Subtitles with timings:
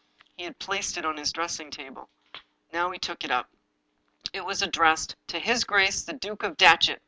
[0.35, 2.09] He had placed it on his writing table.
[2.73, 3.51] Now he took it up.
[4.33, 6.99] It was ad dressed:'" To His Grace the Duke of Datchet.